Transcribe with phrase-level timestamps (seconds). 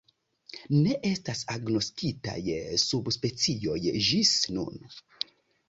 [0.85, 2.39] Ne estas agnoskitaj
[2.87, 4.93] subspecioj ĝis nun.